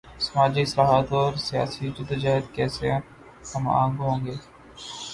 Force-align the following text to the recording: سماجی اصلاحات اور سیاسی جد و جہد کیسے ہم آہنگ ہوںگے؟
سماجی 0.25 0.61
اصلاحات 0.63 1.07
اور 1.17 1.31
سیاسی 1.47 1.85
جد 1.95 2.09
و 2.11 2.15
جہد 2.23 2.45
کیسے 2.55 2.87
ہم 3.51 3.63
آہنگ 3.79 3.97
ہوںگے؟ 4.05 4.35